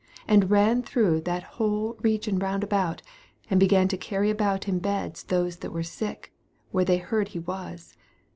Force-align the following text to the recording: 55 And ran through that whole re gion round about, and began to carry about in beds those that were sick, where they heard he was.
55 0.21 0.25
And 0.33 0.49
ran 0.49 0.81
through 0.81 1.21
that 1.21 1.43
whole 1.43 1.95
re 2.01 2.17
gion 2.17 2.41
round 2.41 2.63
about, 2.63 3.03
and 3.51 3.59
began 3.59 3.87
to 3.89 3.97
carry 3.97 4.31
about 4.31 4.67
in 4.67 4.79
beds 4.79 5.25
those 5.25 5.57
that 5.57 5.69
were 5.69 5.83
sick, 5.83 6.33
where 6.71 6.83
they 6.85 6.97
heard 6.97 7.27
he 7.27 7.39
was. 7.39 7.95